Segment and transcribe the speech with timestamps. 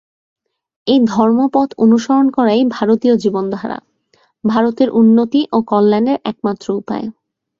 [0.87, 3.79] এই ধর্মপথ অনুসরণ করাই ভারতীয় জীবনধারা,
[4.43, 7.05] ভারতের উন্নতি ও কল্যাণের একমাত্র উপায়।